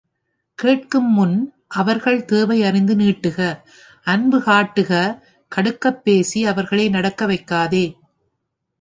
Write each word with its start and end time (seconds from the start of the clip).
கேட்கும் 0.59 1.11
முன் 1.13 1.35
அவர்கள் 1.67 2.25
தேவை 2.25 2.63
அறிந்து 2.63 2.95
நீட்டுக 2.95 3.39
அன்பு 4.07 4.39
காட்டுக 4.39 5.21
கடுக்கப் 5.51 6.03
பேசி 6.03 6.45
அவர்களை 6.45 6.89
நடக்க 6.89 7.25
வைக்காதே. 7.25 7.85